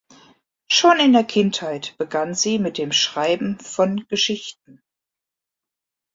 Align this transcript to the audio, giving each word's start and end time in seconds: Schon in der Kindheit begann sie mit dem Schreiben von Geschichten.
Schon 0.67 0.99
in 0.99 1.13
der 1.13 1.23
Kindheit 1.23 1.93
begann 1.99 2.33
sie 2.33 2.57
mit 2.57 2.79
dem 2.79 2.91
Schreiben 2.91 3.59
von 3.59 4.07
Geschichten. 4.07 4.81